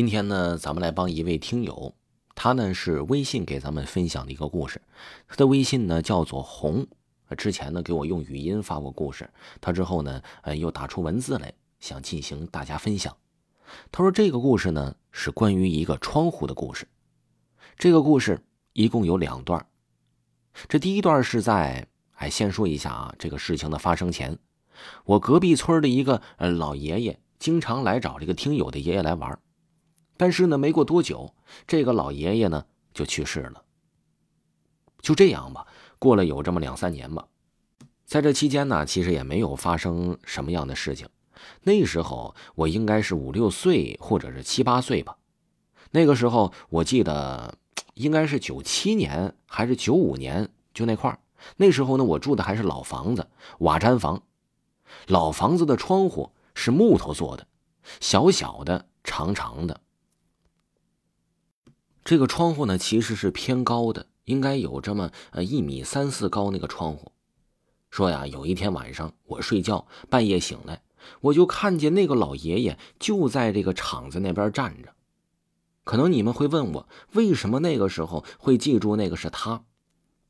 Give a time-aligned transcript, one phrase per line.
[0.00, 1.94] 今天呢，咱们来帮一位听友，
[2.34, 4.80] 他呢是微信给咱们分享的一个故事。
[5.28, 6.86] 他的微信呢叫做红，
[7.36, 9.28] 之前呢给我用语音发过故事，
[9.60, 13.14] 他之后呢，呃又打出文字来，想进行大家分享。
[13.92, 16.88] 他说这个故事呢是关于一个窗户的故事。
[17.76, 18.42] 这个故事
[18.72, 19.66] 一共有两段。
[20.66, 24.38] 这第一段是在，哎，先说一下啊，这个事情的发生前，
[25.04, 29.38] 我隔壁村的一个呃老爷爷经常来找这个听友的爷爷来玩。
[30.20, 31.32] 但是呢，没过多久，
[31.66, 33.62] 这个老爷爷呢就去世了。
[35.00, 35.66] 就这样吧，
[35.98, 37.26] 过了有这么两三年吧，
[38.04, 41.08] 在这期间呢，其实也没有发生什么样的事情。
[41.62, 45.16] 那时候我应该是五六岁或者是七八岁吧。
[45.90, 47.56] 那个时候我记得
[47.94, 51.18] 应该是九七年还是九五年，就那块儿。
[51.56, 53.26] 那时候呢，我住的还是老房子，
[53.60, 54.22] 瓦毡房。
[55.06, 57.46] 老房子的窗户是木头做的，
[58.00, 59.80] 小小的，长长的。
[62.10, 66.50] 这个窗户呢，其实是偏高的，应该有这么呃一米三四高。
[66.50, 67.12] 那个窗户，
[67.88, 70.82] 说呀，有一天晚上我睡觉，半夜醒来，
[71.20, 74.88] 我就看见那个老爷爷就在这个厂子那边站着。
[75.84, 79.62] 可能你们会问我，为什么那个时候会记住那个是他？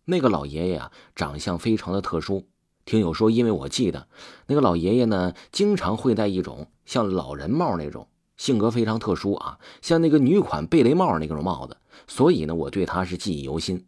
[0.05, 2.47] 那个老爷爷啊，长相非常的特殊。
[2.85, 4.07] 听友说，因为我记得
[4.49, 8.07] 那个老爷爷呢，经常会戴一种像老人帽那种。
[8.41, 13.87] 性格非常特殊啊，像那个女款贝雷帽那种帽子，所以呢，我对他是记忆犹新。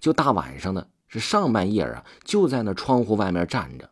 [0.00, 3.88] 就大晚上的，是上半夜啊，就在那窗户外面站着，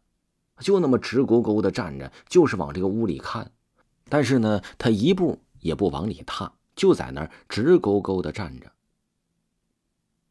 [0.58, 3.52] 就那么直勾勾的站着，就是往这个屋里看。
[4.08, 8.72] 但是呢，他一步也不往里踏，就在那儿直勾勾的站着。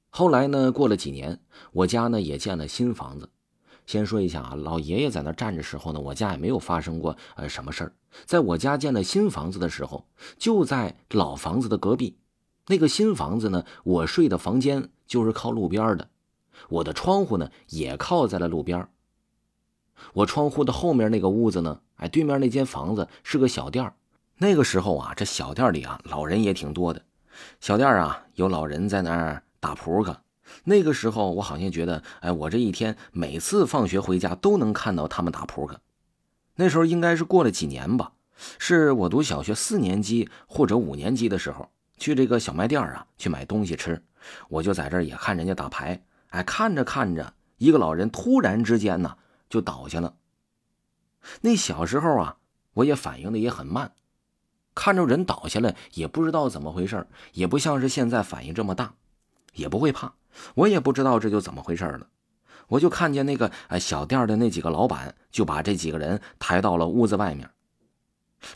[0.09, 1.39] 后来呢，过了几年，
[1.71, 3.30] 我家呢也建了新房子。
[3.89, 7.91] 先说一下啊，老爷爷在那站着时候呢，我家也没有发生过呃什么事儿。
[8.23, 10.05] 在我家建了新房子的时候，
[10.37, 12.15] 就在老房子的隔壁。
[12.67, 16.07] 那个新房子呢，我睡的房间就是靠路边的，
[16.69, 18.87] 我的窗户呢也靠在了路边。
[20.14, 23.91] 我窗户的后面那个屋子呢，哎，对面那间房子是个小店
[24.37, 27.02] 那个时候啊，这小店里啊，老人也挺多的。
[27.59, 30.15] 小店啊，有老人在那儿打扑克。
[30.64, 35.80] 那个时候，我好像觉得，哎，我这一天每次放学回家都能看到他们打扑克。
[36.55, 38.11] 那时候应该是过了几年吧，
[38.58, 44.04] 是我读小学四年级或者五年级的时候，去这个小卖店啊去买东西吃，
[44.49, 46.04] 我就在这儿也看人家打牌。
[46.30, 49.17] 哎，看着看着，一个老人突然之间呢
[49.49, 50.15] 就倒下了。
[51.42, 52.38] 那小时候啊，
[52.73, 53.93] 我也反应的也很慢，
[54.76, 58.93] 看着人倒下来也不知道怎么回事也不像是现在反应这么大，
[59.54, 60.14] 也不会怕。
[60.55, 62.08] 我也不知道这就怎么回事了，
[62.67, 67.49] 我就看见那个呃小店的那几个老板就把这几个人抬到了屋子外面。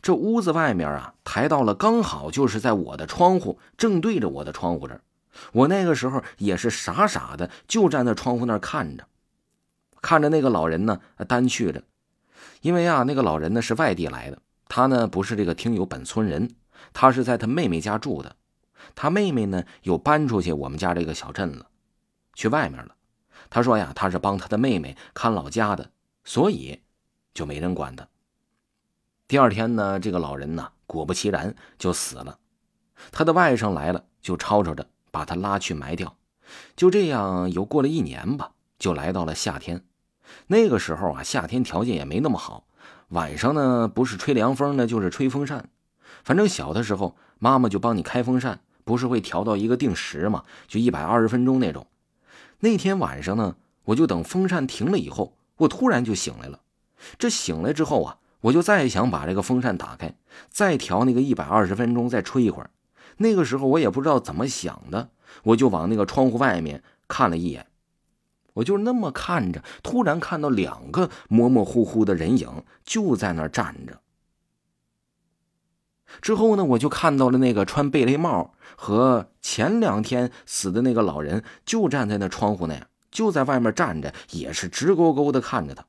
[0.01, 5.01] 这屋子外面啊，抬到了刚好就是在我的窗户正对着我的窗户这儿。
[5.51, 9.05] 我那个时候也是傻傻的就站在窗户那儿看着，
[9.99, 11.83] 看着那个老人呢单去着，
[12.61, 14.37] 因为啊那个老人呢是外地来的，
[14.69, 16.55] 他呢不是这个听友本村人，
[16.93, 18.35] 他是在他妹妹家住的。
[18.95, 21.67] 他妹妹呢，又搬出去我们家这个小镇了，
[22.33, 22.95] 去外面了。
[23.49, 25.91] 他说呀，他是帮他的妹妹看老家的，
[26.23, 26.81] 所以
[27.33, 28.07] 就没人管他。
[29.27, 32.39] 第二天呢，这个老人呢，果不其然就死了。
[33.11, 36.15] 他的外甥来了，就吵吵着把他拉去埋掉。
[36.75, 39.83] 就这样，又过了一年吧，就来到了夏天。
[40.47, 42.65] 那个时候啊，夏天条件也没那么好，
[43.09, 45.69] 晚上呢，不是吹凉风呢，就是吹风扇。
[46.23, 48.61] 反正小的时候，妈妈就帮你开风扇。
[48.83, 50.43] 不是会调到一个定时吗？
[50.67, 51.87] 就一百二十分钟那种。
[52.59, 53.55] 那天晚上呢，
[53.85, 56.61] 我就等风扇停了以后，我突然就醒来了。
[57.17, 60.15] 这醒来之后啊，我就再想把这个风扇打开，
[60.49, 62.69] 再调那个一百二十分钟，再吹一会儿。
[63.17, 65.09] 那个时候我也不知道怎么想的，
[65.43, 67.67] 我就往那个窗户外面看了一眼。
[68.53, 73.99] 我就那么看着，突然看到两个模模糊糊的人影就在那儿站着。
[76.21, 85.85] 之后呢，我就看到了那个穿贝雷帽和前两天死的那个老人，就站在那窗户那样，就在外面站着，也是直勾勾的看着他。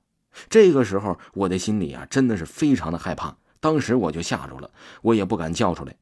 [0.48, 3.36] 这个时候，我的心里啊，真的是非常的害怕。
[3.60, 4.70] 当时我就吓住了，
[5.02, 5.94] 我也不敢叫出来，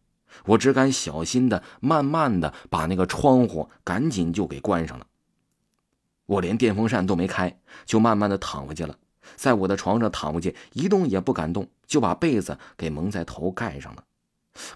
[0.47, 5.06] 我只敢小心的、慢慢的把那个窗户赶紧就给关上了。
[6.26, 8.97] 我连电风扇都没开，就慢慢的躺回去了，
[9.37, 14.02] 在我的床上躺回去，一动也不敢动，就把被子给蒙在头盖上了。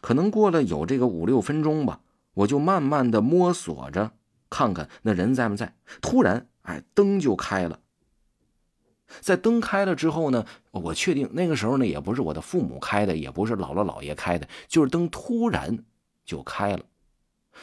[0.00, 2.00] 可能过了有这个五六分钟吧，
[2.34, 4.12] 我就慢慢的摸索着，
[4.48, 5.74] 看看那人在不在。
[6.00, 7.80] 突然，哎，灯就开了。
[9.20, 15.78] 在灯开了之后呢，我确定那个时候呢，也不是我的父母开的，也不是姥姥姥爷开的，就是灯突然
[16.24, 16.84] 就开了。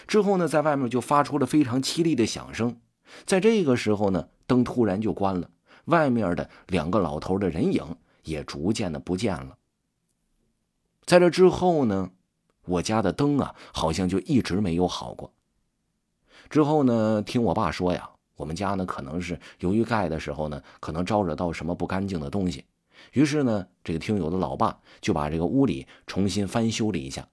[0.08, 2.80] 之后呢，在外面就发出了非常凄厉的响声。
[3.26, 5.50] 在这个时候呢，灯突然就关了，
[5.86, 7.84] 外面的两个老头的人影
[8.24, 9.58] 也逐渐的不见了。
[11.06, 12.12] 在这之后呢，
[12.66, 15.34] 我家的灯啊，好像就一直没有好过。
[16.50, 18.10] 之后呢，听我爸说呀。
[18.36, 22.66] 我们家呢，可能是由于盖的时候呢，可能招惹到什么不干净的东西，
[23.12, 27.28] 于是呢，这个听友的老爸就把这个屋里重新翻修了一下。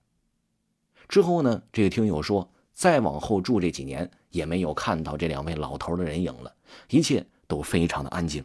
[1.09, 6.55] 之后呢，这个听友说，再往后住这几年也没有看到这两位老头的人影了，
[6.91, 8.45] 一切都非常的安静。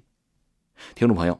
[0.95, 1.37] 听众朋友，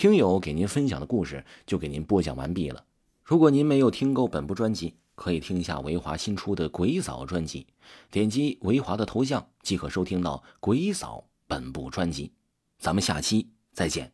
[0.00, 2.86] 听友给您分享的故事就给您播讲完毕了。
[3.22, 7.66] 如果您没有听够本部专辑，可以听一下维华新出的《鬼嫂》专辑，
[8.10, 12.32] 点击维华的头像即可收听到《鬼嫂》本部专辑。
[12.78, 14.10] 咱们下期再见。